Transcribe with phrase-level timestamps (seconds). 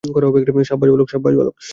[1.11, 1.33] সাব্বাস,
[1.37, 1.55] বালক।